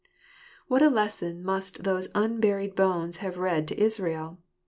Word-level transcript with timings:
What 0.67 0.81
a 0.81 0.89
lesson 0.89 1.43
must 1.43 1.83
those 1.83 2.07
unburied 2.15 2.73
bones 2.73 3.17
have 3.17 3.37
read 3.37 3.67
to 3.67 3.79
Israel 3.79 4.39